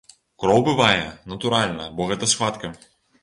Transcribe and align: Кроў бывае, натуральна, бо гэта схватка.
Кроў 0.43 0.63
бывае, 0.69 1.03
натуральна, 1.33 1.85
бо 1.99 2.09
гэта 2.13 2.31
схватка. 2.35 2.73